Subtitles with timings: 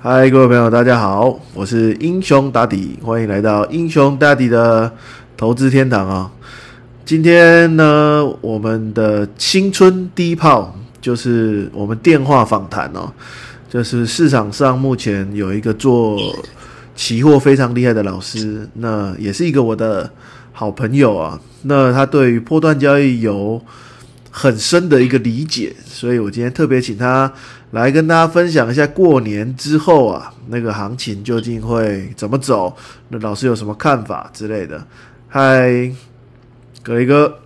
[0.00, 4.92] 嗨，各位朋友，大家好，我是英雄打底，欢迎来到英雄打底的
[5.36, 6.30] 投资天堂啊、
[7.04, 13.12] 今天呢，我们的青春第一炮就是我们电话访谈哦，
[13.68, 16.16] 就是市场上目前有一个做
[16.94, 20.08] 期货非常厉害的老师，那也是一个我的
[20.52, 21.40] 好朋友啊。
[21.62, 23.60] 那他对于波段交易有
[24.30, 27.32] 很深的一个理解，所以我今天特别请他
[27.70, 32.74] 来跟大家分享一下过年之后啊，那个行情究竟会怎么走？
[33.08, 34.86] 那老师有什么看法之类的？
[35.28, 35.92] 嗨，
[36.82, 37.40] 葛雷哥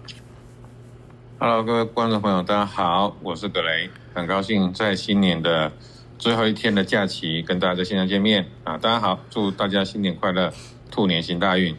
[1.41, 5.73] ，Hello，各位观众朋友，大家好，我是葛雷，很高兴在新年的
[6.19, 8.78] 最后一天的假期跟大家在线上见面啊！
[8.78, 10.52] 大家好，祝大家新年快乐，
[10.92, 11.75] 兔年行大运，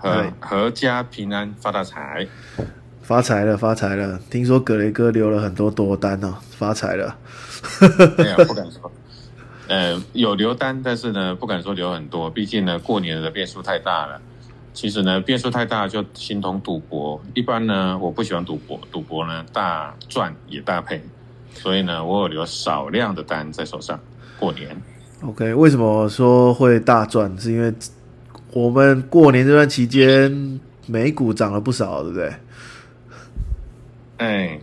[0.00, 2.26] 阖嗨阖家平安发大财。
[3.04, 4.18] 发财了，发财了！
[4.30, 7.14] 听说格雷哥留了很多多单哦，发财了。
[8.16, 8.90] 没有不敢说，
[9.68, 14.18] 呃，有留单，但是呢，不敢说留很多，毕竟呢，过年的变数太大了。
[14.72, 17.20] 其实呢，变数太大就形同赌博。
[17.34, 21.02] 一般呢，我不喜欢赌博，赌博呢大赚也大赔，
[21.52, 24.00] 所以呢，我有留少量的单在手上
[24.40, 24.74] 过年。
[25.22, 27.36] OK，为什么说会大赚？
[27.38, 27.70] 是因为
[28.54, 32.32] 我们过年这段期间美股涨了不少，对不对？
[34.16, 34.60] 哎，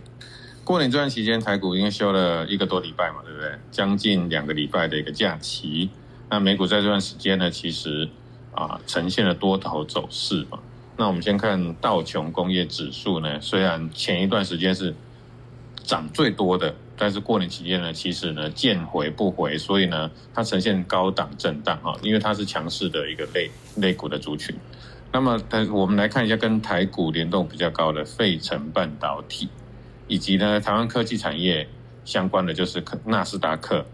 [0.64, 3.50] 过年这段期间，台股因为休了一个多礼拜嘛，对不对？
[3.70, 5.90] 将近两个礼拜的一个假期。
[6.30, 8.08] 那美股在这段时间呢，其实
[8.54, 10.58] 啊呈现了多头走势嘛。
[10.96, 14.94] 那我们先看道琼工业指数呢，虽然前一段时间是
[15.82, 24.56] 涨最多的，但是过年期间呢，其实呢见回不回，所以呢它呈现高档震荡啊，因为它是强势的一个类类股的族群。
[25.12, 25.38] 那么，
[25.70, 29.48] 我们来看一下跟台股联动比较高的费城半导体，
[30.08, 31.68] 以及呢台湾科技产业
[32.04, 33.84] 相关的就是纳斯达克，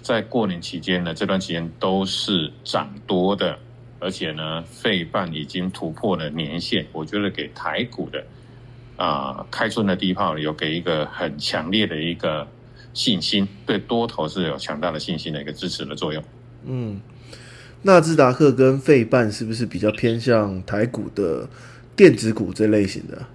[0.00, 3.58] 在过年期间呢这段期间都是涨多的，
[3.98, 8.24] 而且呢费半已经突破了年线，我觉得给台股的
[8.96, 12.46] 啊、开春的第一炮有给一个很强烈的一个
[12.92, 16.22] 信心，对多头是有强大的信心的一个支持的作用。
[16.64, 17.00] 嗯，
[17.82, 21.48] 纳斯达克跟费半是不是比较偏向台股的
[21.96, 23.26] 电子股这类型的？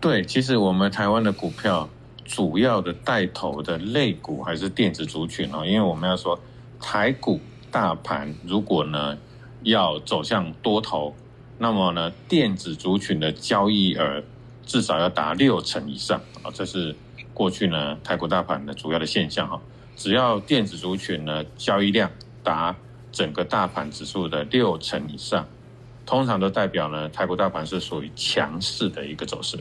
[0.00, 1.88] 对，其实我们台湾的股票
[2.24, 6.38] 主要的带头的类股还是电子族群哦，因为我们要说
[6.80, 7.40] 台股
[7.70, 9.18] 大盘如果呢
[9.62, 11.14] 要走向多头，
[11.58, 14.22] 那么呢电子族群的交易额
[14.64, 16.94] 至少要达六成以上啊，这是
[17.32, 19.60] 过去呢台股大盘的主要的现象哈。
[19.96, 22.10] 只要电子族群呢交易量
[22.44, 22.76] 达
[23.10, 25.44] 整个大盘指数的六成以上，
[26.06, 29.58] 通常都代表呢泰国大盘是属于强势的一个走势。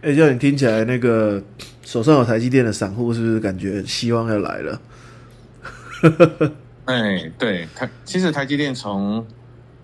[0.00, 1.42] 哎、叫你听起来那个
[1.82, 4.80] 手上有台积电的散户，是不是感觉希望要来了？
[6.84, 9.26] 哎，对台，其实台积电从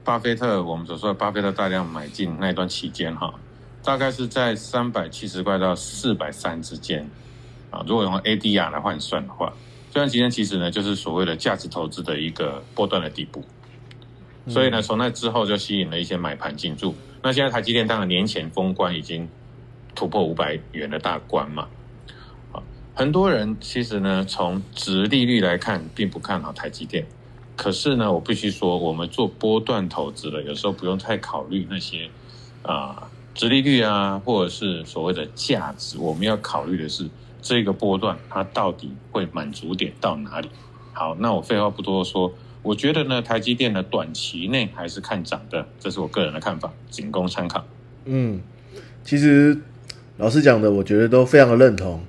[0.04, 3.32] 巴菲特我们所说的巴菲特大量买进那一段期间哈，
[3.82, 7.08] 大概是在三百七十块到四百三之间
[7.70, 7.82] 啊。
[7.86, 9.54] 如果用 ADR 来换算的话，
[9.90, 13.44] 这段期间其实呢就是所谓的价值投资的一个波段的底部，
[14.48, 16.94] 所以呢从那之后就吸引了一些买盘进驻。
[17.22, 19.28] 那现在台积电当然年前封关已经
[19.94, 21.68] 突破五百元的大关嘛，
[22.52, 22.62] 啊
[22.94, 27.06] 很多人其实呢，从值利率来看，并不看好台积电。
[27.56, 32.08] 可是呢，我必须说，我们做波段投资的，有时候不用太考虑那些
[32.62, 35.98] 啊、值利率啊，或者是所谓的价值。
[35.98, 37.06] 我们要考虑的是
[37.42, 40.50] 这个波段它到底会满足点到哪里。
[40.92, 47.64] 好，那我废话不多说，我觉得呢，台积电呢短期内还是看涨的，这是我个人的看法，仅供参考。
[48.04, 48.40] 嗯，
[49.02, 49.58] 其实
[50.16, 52.04] 老师讲的，我觉得都非常的认同。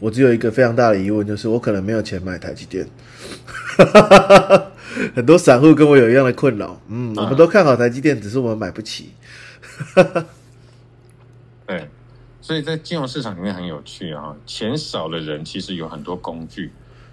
[0.00, 2.86] 我只有一个非常大的疑问，就是我可能没有钱买台积电。
[5.14, 6.78] 很多散户跟我有一样的困扰。
[6.88, 9.10] 嗯，我们都看好台积电，只是我们买不起。
[11.66, 11.88] 对，
[12.44, 16.70] 所以在金融市场里面很有趣啊，钱少的人其实有很多工具，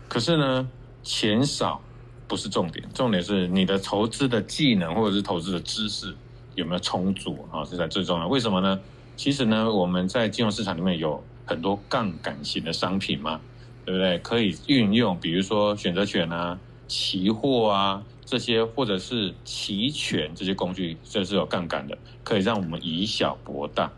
[0.09, 0.69] 可是呢，
[1.03, 1.81] 钱少
[2.27, 6.13] 不是重点，重点是你的投资的技能或者是投资的知识
[6.55, 8.27] 有没有充足啊，这才最重要。
[8.27, 8.77] 为什么呢？
[9.15, 13.39] 其实呢，我们在金融市场里面有很多杠杆型的商品嘛，
[13.85, 14.17] 对不对？
[14.17, 23.89] 可以运用，比如说选择权啊、期货啊这些，或者是期权这些工具，这是有杠杆的，可以让我们以小博大。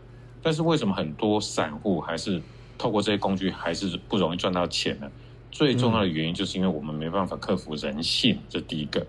[0.44, 2.40] 但是为什么很多散户还是
[2.78, 5.10] 透过这些工具还是不容易赚到钱呢？
[5.50, 9.06] 最重要的原因就是因为我们没办法克服人性，这第一个。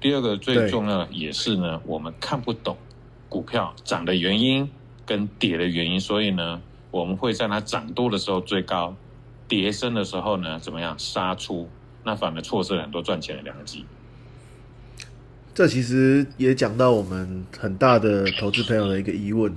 [0.00, 2.76] 第二个最重要的也是呢，我们看不懂
[3.28, 4.70] 股票涨的原因
[5.04, 8.94] 跟跌的原因，所以呢，我们会在它涨多的时候追高，
[9.48, 11.68] 跌升的时候呢怎么样杀出？
[12.04, 13.84] 那反而错失了很多赚钱的良机。
[15.54, 19.52] 这其实也讲到我们很大的投资朋友的一个疑问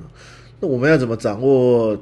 [0.59, 1.97] 那我们要怎么掌握，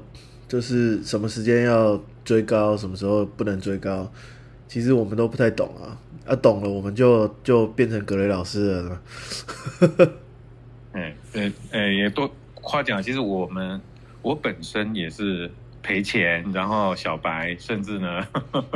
[0.47, 4.11] 就是什么时间要追高，什么时候不能追高？
[4.67, 5.97] 其实我们都不太懂啊。
[6.25, 9.01] 啊，懂了，我们就就变成格雷老师了。
[10.91, 13.01] 哎，对，哎，也多夸奖。
[13.01, 13.79] 其实我们
[14.21, 15.49] 我本身也是
[15.81, 18.27] 赔钱，然后小白，甚至呢，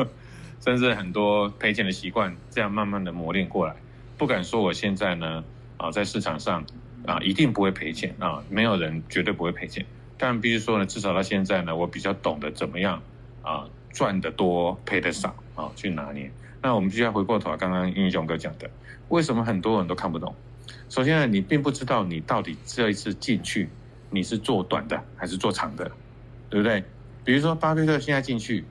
[0.64, 3.76] 甚至很多赔钱的习惯，这样慢慢的磨练过来。
[4.18, 5.44] 不敢说我现在呢，
[5.76, 6.64] 啊，在市场上
[7.06, 9.86] 啊，一定不会赔钱啊，没有人绝对不会赔钱。
[10.18, 13.02] 但必须说呢，至少到现在呢，我比较懂得怎么样
[13.42, 16.32] 啊，赚的多，赔的少啊，去拿捏。
[16.62, 18.70] 那我们就要回过头，刚刚英雄哥讲的，
[19.10, 20.36] 为什么很多人都看不懂？
[20.90, 23.68] 首先呢，你并不知道你到底这一次进去，
[24.12, 25.90] 你是做短的还是做长的，
[26.50, 26.84] 对不对？
[27.24, 28.64] 比如说巴菲特现在进去，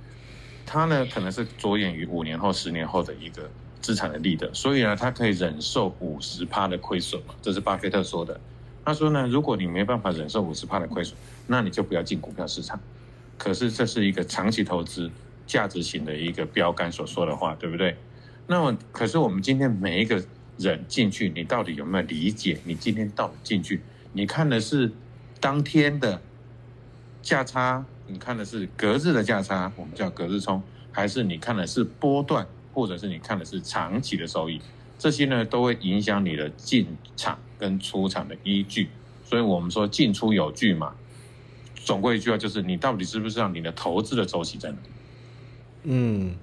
[0.65, 3.51] 他呢可能是着眼于五年后、十年后的一个
[3.81, 8.41] 资产的利得，所以呢，他可以忍受五十趴的亏损嘛，这是巴菲特说的。
[8.85, 11.17] 他说呢，如果你没办法忍受五十趴的亏损，
[11.47, 12.79] 那你就不要进股票市场。
[13.37, 15.11] 可是这是一个长期投资。
[15.47, 17.97] 价值型的一个标杆所说的话，对不对？
[18.47, 20.23] 那么，可是我们今天每一个
[20.57, 22.61] 人进去，你到底有没有理解？
[22.63, 23.81] 你今天到底进去，
[24.13, 24.93] 你看的是
[25.41, 26.23] 当天的
[27.21, 30.63] 价差，你看的是隔日的价差，我们叫隔日冲，
[30.93, 32.47] 还是你看的是波段，
[32.81, 34.59] 或者是你看的是长期的收益？
[34.99, 36.87] 这些呢，都会影响你的进
[37.17, 38.89] 场跟出场的依据。
[39.25, 40.93] 所以我们说进出有据嘛。
[41.77, 44.77] 总归一句话就是，你到底知不知道你的投资的周期在哪？
[45.85, 46.35] 嗯，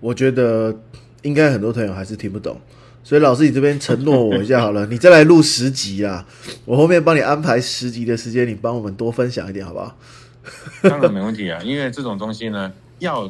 [0.00, 0.78] 我觉得
[1.22, 2.60] 应该很多朋友还是听不懂，
[3.02, 6.26] 所以老师你这边承诺我一下好了，你再来录十集啊，
[6.64, 9.98] 我后面帮你安排十集的时间，你帮我们多分享一点好不好？
[10.82, 13.28] 当然没问题啊，因为这种东西呢，要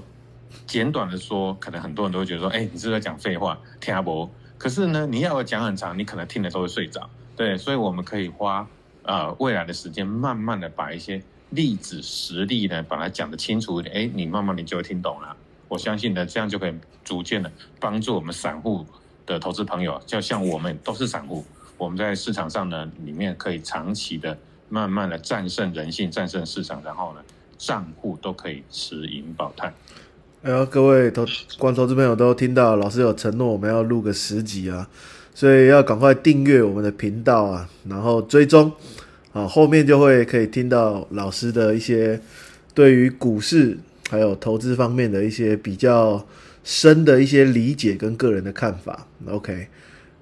[0.66, 4.30] 简短的说，可能很多人都会觉得说，哎，你是在讲废话，听阿伯。
[4.58, 7.08] 可是呢，你要讲很长，你可能听的都会睡着。
[7.36, 8.68] 对，所以我们可以花
[9.02, 11.22] 呃未来的时间，慢慢的把一些。
[11.50, 15.34] 例子实例呢，把它讲得清楚一点，哎，你慢慢你就会听懂了。
[15.68, 16.74] 我相信呢，这样就可以
[17.04, 18.84] 逐渐的帮助我们散户
[19.24, 21.44] 的投资朋友，就像我们都是散户，
[21.78, 24.36] 我们在市场上呢，里面可以长期的、
[24.68, 27.20] 慢慢的战胜人性、战胜市场，然后呢，
[27.56, 29.72] 账户都可以持盈保泰。
[30.46, 31.26] 哎呦，各位投
[31.58, 34.88] 观投资朋友都听到，老师有承诺我们要录个十集啊，
[35.34, 38.70] 所以要赶快订阅我们的频道啊，然后追踪。
[39.32, 42.20] 啊，后面就会可以听到老师的一些
[42.72, 43.76] 对于股市
[44.08, 46.24] 还有投资方面的一些比较
[46.62, 49.04] 深的一些理解跟个人的看法。
[49.26, 49.66] OK，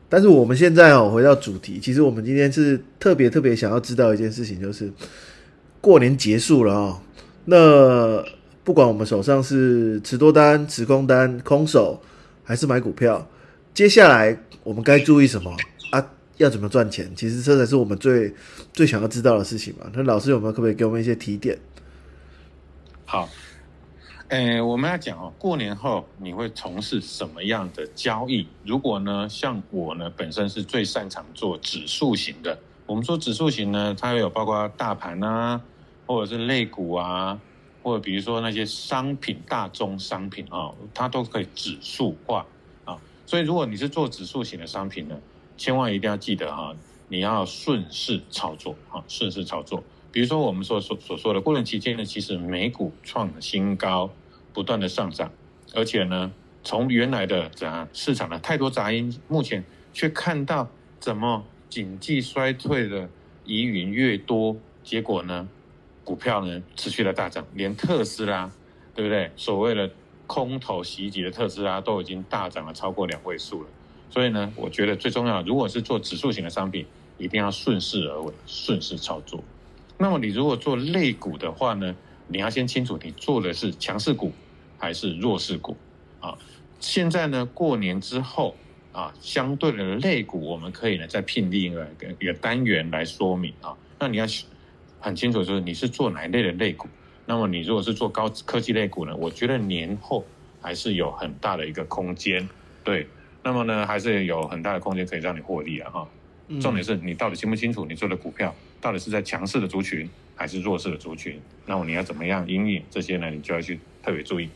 [0.08, 4.90] 但是我们现在哦，回到主题，其实我们今天是特别特别想要知道一件事情，就是
[5.82, 7.02] 过年结束了啊，
[7.44, 8.24] 那
[8.64, 12.00] 不管我们手上是持多单、持空单、空手
[12.42, 13.28] 还是买股票，
[13.74, 15.54] 接下来我们该注意什么
[15.90, 16.10] 啊？
[16.38, 17.14] 要怎么赚钱？
[17.14, 18.34] 其实这才是我们最
[18.72, 19.86] 最想要知道的事情嘛。
[19.92, 21.58] 那老师有没有可不可以给我们一些提点？
[23.04, 23.28] 好，
[24.28, 28.48] 诶，我们要讲哦，过年后你会从事什么样的交易？
[28.64, 32.58] 如果呢，像我呢，本身是最擅长做指数型的。
[32.86, 35.60] 我们说指数型呢，它有包括大盘啊，
[36.06, 37.38] 或者是类股啊，
[37.84, 42.44] 或者比如说那些商品、大宗商品啊，它都可以指数化
[42.84, 42.98] 啊。
[43.24, 45.16] 所以如果你是做指数型的商品呢？
[45.56, 46.74] 千万一定要记得哈，
[47.06, 49.84] 你要顺势操作哈，顺势操作。
[50.10, 54.10] 比如说我们所所所说的过年期间呢，其实美股创新高，
[54.52, 55.30] 不断的上涨，
[55.74, 56.32] 而且呢，
[56.64, 60.68] 从原来的样市场的太多杂音，目前却看到
[60.98, 63.08] 怎么经济衰退的
[63.44, 65.48] 疑云越多，结果呢，
[66.04, 68.50] 股票呢持续的大涨，连特斯拉，
[68.94, 69.30] 对不对？
[69.36, 69.90] 所谓的
[70.26, 73.68] 空头袭击的特斯拉都已经大涨了超过两位数了。
[74.10, 76.86] 所以呢，我觉得最重要，如果是做指数型的商品，
[77.18, 79.42] 一定要顺势而为，顺势操作。
[79.98, 81.94] 那么你如果做类股的话呢，
[82.28, 84.32] 你要先清楚你做的是强势股
[84.78, 85.76] 还是弱势股
[86.20, 86.36] 啊。
[86.80, 88.54] 现在呢，过年之后
[88.92, 91.88] 啊，相对的类股，我们可以呢再聘另一个
[92.20, 93.74] 一个单元来说明啊。
[93.98, 94.26] 那你要
[95.04, 96.88] 很清楚，就是你是做哪一类的类股。
[97.26, 100.24] 那么你如果是做高科技类股呢，我觉得年后
[100.62, 102.48] 还是有很大的一个空间，
[102.82, 103.06] 对。
[103.42, 105.90] 那么呢，还是有很大的空间可以让你获利啊！
[105.90, 106.08] 哈，
[106.62, 111.38] 重点是你到底清不清楚你做的股票到底是在强势的族群还是弱势的族群？
[111.66, 113.28] 那么你要怎么样应对这些呢？
[113.28, 114.48] 你就要去特别注意。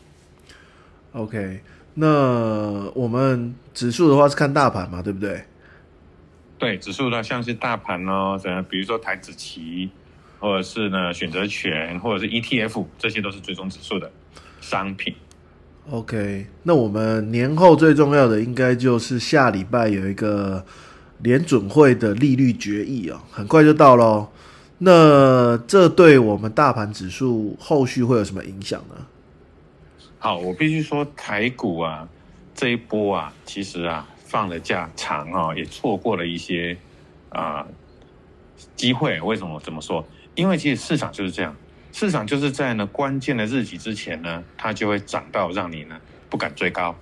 [1.12, 1.60] OK，
[1.92, 5.42] 那我们指数的话是看大盘嘛，对不对？
[6.58, 8.40] 对，指数呢像是大盘哦？
[8.70, 9.90] 比如说台子期，
[10.38, 14.10] 或者是呢选择权，或者是 ETF，这些都是追踪指数的
[14.60, 15.14] 商品。
[15.90, 20.64] OK，那我们年后最重要的应该就是下礼拜有一个
[21.22, 24.28] 联准会的利率决议啊，很快就到喽。
[24.80, 29.06] 那这对我们大盘指数后续会有什么影响呢？
[30.18, 32.08] 好，我必须说台股啊，
[32.54, 36.76] 这一波啊，其实啊放了假长啊，也错过了一些
[37.30, 37.66] 啊
[38.76, 39.20] 机会。
[39.20, 40.06] 为什么这么说？
[40.38, 41.56] 因为其实市场就是这样，
[41.92, 46.96] 市场就是在呢关键的日期之前呢，它就会涨到让你呢不敢追高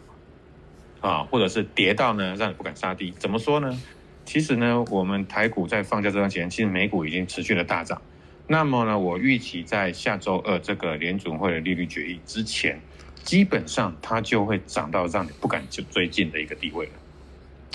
[1.02, 3.12] 啊，或者是跌到呢让你不敢杀低。
[3.18, 3.78] 怎么说呢？
[4.24, 8.00] 其实呢，我们台股在放假这段时间，其实美股已经持续的大涨。
[8.46, 12.80] 那么呢，我预期在下周二这个联准会的利率决议之前，
[13.22, 16.92] 基本上它就会涨到让你不敢就追进的一个地位了。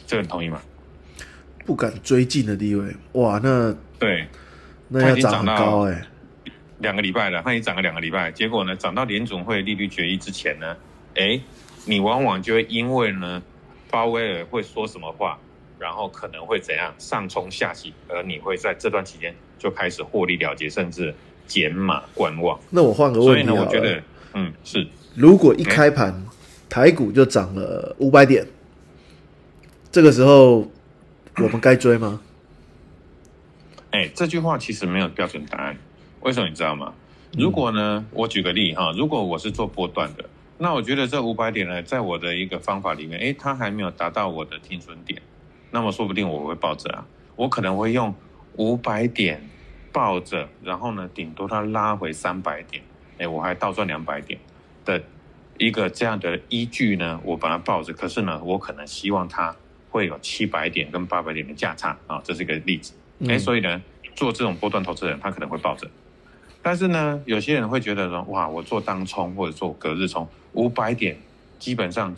[0.08, 0.60] 这个你同意吗？
[1.68, 4.28] 不敢追进的地位，哇，那对，
[4.94, 6.06] 那要涨很高哎、
[6.80, 10.76] 两个礼拜了，它已经涨了两个礼拜，结果呢，涨到联总会利率决议之前呢，
[11.16, 11.40] 哎，
[11.86, 13.42] 你往往就会因为呢，
[13.90, 15.40] 鲍威尔会说什么话，
[15.80, 21.16] 然后可能会怎样上冲下洗，而你会在这段期间就开始获利了结，甚至
[21.48, 22.60] 减码观望。
[22.70, 26.26] 那我换个所以呢，问题了，我觉得，嗯，是如果一开盘
[26.68, 28.46] 台股就涨了五百点，
[29.90, 30.70] 这个时候
[31.38, 32.20] 我们该追吗？
[33.92, 35.78] 哎，这句话其实没有标准答案，
[36.22, 36.94] 为什么你知道吗？
[37.38, 45.22] 如果呢，我举个例哈，如果我是做波段的，那我觉得这五百点呢，在我的一个方法里面，哎，它还没有达到我的停损点，
[45.72, 47.06] 那么说不定我会抱着啊，
[47.36, 48.16] 我可能会用
[48.56, 49.46] 五百点
[49.92, 52.82] 抱着，然后呢，顶多它拉回三百点，
[53.18, 54.40] 哎，我还倒赚两百点
[54.86, 55.04] 的
[55.58, 59.54] 一个这样的依据呢，我把它抱着，可是呢，我可能希望它
[59.90, 62.94] 会有七百点跟八百点的价差啊，这是一个例子。
[63.24, 63.82] 哎、嗯所以呢，
[64.16, 65.90] 做这种波段投资人，他可能会抱着。
[66.62, 71.18] 但是呢，有些人会觉得说，哇，我做当冲或者做隔日冲，五百点
[71.58, 72.16] 基本上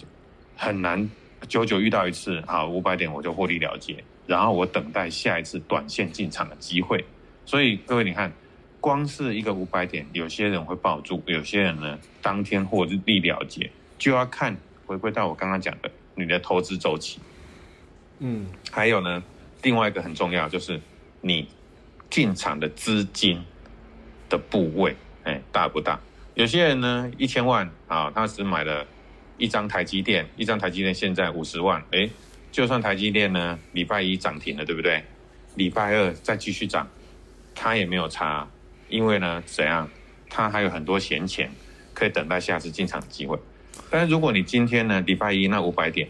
[0.58, 1.10] 很难，
[1.48, 7.04] 久久遇到一次啊，五百点我就获利了结，然后我等待下一次短线进场的机会。
[7.46, 8.32] 所以各位，你看，
[8.82, 14.56] 光是一个五百点，有些人会抱住，有些人呢当天获利了结，就要看
[14.86, 17.20] 回归到我刚刚讲的你的投资周期。
[18.20, 19.24] 嗯，还有呢，
[19.62, 20.80] 另外一个很重要就是
[21.26, 21.48] 你
[22.10, 23.42] 进场的资金
[24.28, 25.98] 的部位，哎，大不大？
[26.36, 28.86] 有些人呢，一千万啊，他只买了
[29.38, 32.10] 一张台积电，一张台积电现在五十万，哎，
[32.52, 35.02] 就算台积电呢礼拜一涨停了，对不对？
[35.56, 36.90] 礼拜二再继续涨，
[37.56, 38.46] 他也没有差，
[38.90, 39.90] 因为呢，怎样？
[40.30, 41.50] 他还有很多闲钱，
[41.94, 43.40] 可以等待下次进场的机会。
[43.90, 46.10] 但是如果你今天呢，礼拜一那五百点，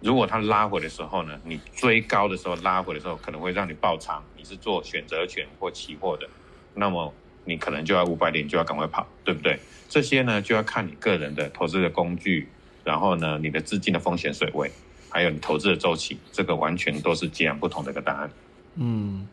[0.00, 4.22] 如果它拉回的时候呢，你追高的时候拉回的时候，可能会让你爆仓。
[4.36, 6.28] 你是做选择权或期货的，
[6.74, 7.12] 那么
[7.44, 9.58] 你可能就要五百点就要赶快跑，对不对？
[9.88, 12.48] 这些呢就要看你个人的投资的工具，
[12.84, 14.70] 然后呢你的资金的风险水位，
[15.08, 18.30] 还有你投资的周期，这个完全都是截然不同的一个答案。
[18.74, 19.26] 嗯，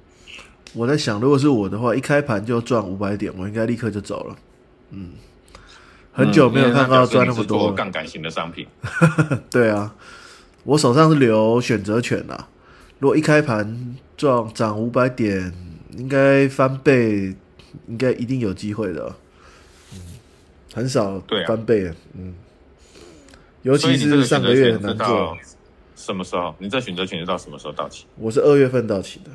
[0.74, 4.36] 我在想，如果是我的话，一开盘就赚五百点，我应该立刻就走了。
[4.92, 5.14] 嗯，
[6.12, 7.72] 很久没有看到赚那么多。
[7.74, 8.68] 杠杆型的商品。
[9.52, 9.94] 对啊，
[10.64, 12.48] 我手上是留选择权啦。
[13.00, 15.54] 如果一开盘撞涨五百点，
[15.98, 17.36] 应该翻倍，
[17.88, 19.16] 应该一定有机会的。
[19.94, 20.00] 嗯，
[20.74, 21.96] 很少翻倍的。
[22.14, 22.34] 嗯，
[23.64, 25.38] 尤其是上个月很难做道。
[25.96, 26.54] 什么时候？
[26.60, 28.06] 你这选择权是到什么时候到期？
[28.18, 29.32] 我是二月份到期的。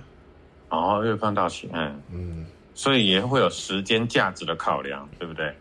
[0.70, 5.54] 哦，二月份到期，嗯，嗯，所以也会有时间价值的考量，对不对？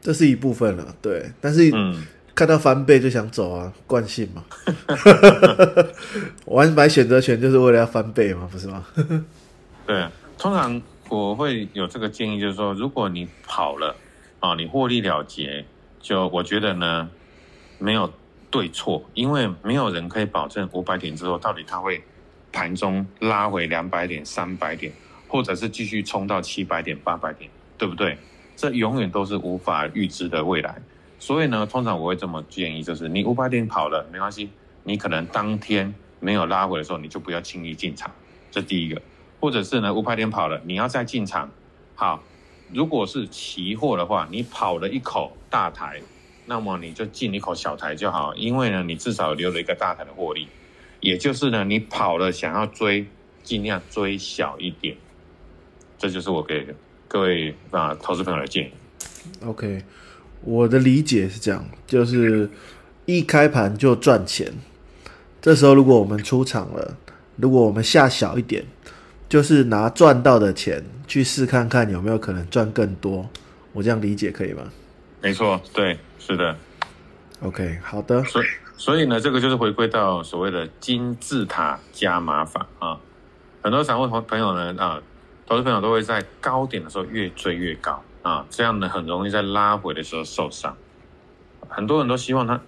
[0.00, 1.30] 这是一部分了，对。
[1.42, 2.06] 但是嗯，
[2.40, 4.42] 看到翻倍就想走啊，惯性嘛。
[6.48, 8.82] 玩买选择权就是为了要翻倍嘛，不是吗？
[9.86, 10.06] 对，
[10.38, 10.80] 通常
[11.10, 13.94] 我会有这个建议，就是说，如果你跑了
[14.38, 15.62] 啊，你获利了结，
[16.00, 17.10] 就我觉得呢，
[17.78, 18.10] 没有
[18.50, 22.02] 对错，因为没有人可以保证五百点之后到底它会
[22.50, 24.90] 盘中拉回两百点、三百点，
[25.28, 28.16] 或者是继续冲到七百点、八百点，对不对？
[28.56, 30.80] 这永远都是无法预知的未来。
[31.20, 34.50] 所以呢，通常我会这么建议，就是你五百点跑了没关系，
[34.82, 38.10] 你可能当天没有拉回的时候，你就不要轻易进场，
[38.50, 39.00] 这第一个。
[39.38, 41.50] 或者是呢，五百点跑了，你要再进场，
[41.94, 42.22] 好，
[42.72, 46.00] 如果是期货的话，你跑了一口大台，
[46.46, 50.48] 那么你就进一口小台就好，因为呢，你至少留了一个大台的获利，
[51.00, 53.06] 也就是呢，你跑了想要追，
[53.42, 54.96] 尽量追小一点，
[55.96, 56.74] 这就是我给
[57.08, 58.72] 各位啊投资朋友的建议。
[59.44, 59.82] OK，
[60.42, 62.48] 我的理解是这样，就是
[63.06, 64.52] 一开盘就赚钱。
[65.40, 66.96] 这时候如果我们出场了，
[67.36, 68.64] 如果我们下小一点，
[69.28, 73.28] 就是拿赚到的钱去试看看有没有可能赚更多。
[73.72, 74.64] 我这样理解可以吗？
[75.22, 76.56] 没错，对，是的
[77.40, 82.98] ，OK，好的，所以所以呢，这个就是回归到所谓的金字塔加码法啊。
[83.62, 85.00] 很多散户朋朋友呢啊，
[85.46, 90.76] 投资朋友都会在高点的时候越追越高啊，这样呢很容易在拉回的时候受伤。
[91.68, 92.60] 很多人都希望他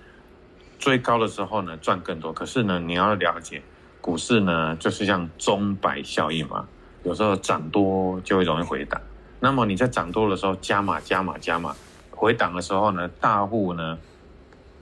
[0.79, 3.63] 追高的时候呢赚更多，可是呢你要了解，
[4.01, 6.67] 股市呢就是像钟摆效应嘛，
[7.03, 9.01] 有时候涨多就会容易回档。
[9.41, 11.75] 那么你在涨多的时候加码加码加码，
[12.11, 13.99] 回档的时候呢大户呢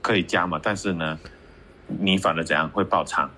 [0.01, 1.19] 可以加码，但是呢
[1.87, 3.29] 你反而怎样会爆仓？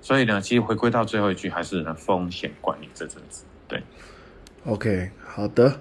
[0.00, 3.44] 所以呢，其实回归到最后一句，还是呢风险管理这阵子。
[3.66, 3.82] 对
[4.64, 5.80] ，OK，好的。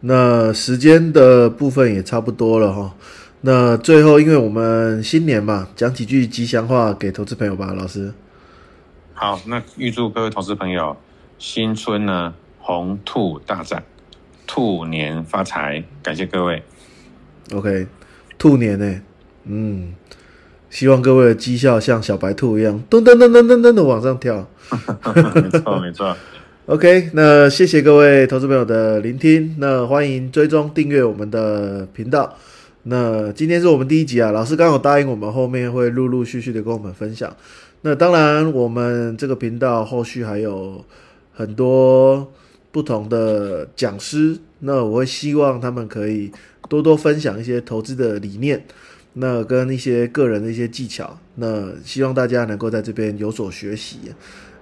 [0.00, 2.94] 那时间的部分也差不多了哈。
[3.40, 8.12] 那最后，因为我们新年嘛，讲几句吉祥话给投资朋友吧，老师。
[9.14, 10.96] 好，那预祝各位投资朋友
[11.38, 13.82] 新春呢红兔大展，
[14.46, 15.82] 兔年发财。
[16.02, 16.62] 感谢各位。
[17.52, 17.86] OK，
[18.38, 19.00] 兔年呢，
[19.44, 19.94] 嗯。
[20.70, 24.46] 希望各位的绩效像小白兔一样，噔噔噔噔噔噔的往上跳。
[25.34, 26.14] 没 错没错。
[26.68, 32.36] OK，那谢谢各位投资朋友的聆听，那欢迎追踪订阅我们的频道。
[32.82, 37.34] 那今天是我们第一集啊，老师刚好答应我们后面会陆陆续续的跟我们分享。
[37.80, 40.84] 那当然，我们这个频道后续还有
[41.32, 42.30] 很多
[42.70, 46.30] 不同的讲师，那我会希望他们可以
[46.68, 48.62] 多多分享一些投资的理念。
[49.14, 54.00] 那跟一些个人的一些技巧，那希望大家能够在这边有所学习。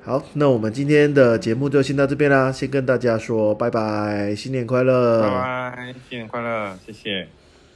[0.06, 5.20] 好，那我们今天的节目就先到这边啦，先跟大家说拜拜，新年快乐！
[5.20, 5.28] 拜
[5.75, 7.26] 拜，新年快乐，谢谢。